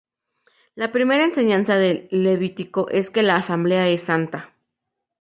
[0.73, 4.55] La primera enseñanza del Levítico es que la asamblea es santa.